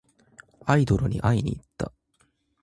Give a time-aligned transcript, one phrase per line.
[0.65, 1.91] アイドルに会いにいった。